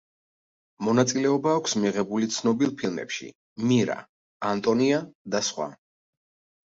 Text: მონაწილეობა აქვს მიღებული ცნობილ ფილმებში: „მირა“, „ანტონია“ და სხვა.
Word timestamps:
მონაწილეობა 0.85 1.51
აქვს 1.57 1.75
მიღებული 1.83 2.31
ცნობილ 2.37 2.73
ფილმებში: 2.81 3.29
„მირა“, 3.73 3.99
„ანტონია“ 4.53 5.03
და 5.37 5.43
სხვა. 5.51 5.69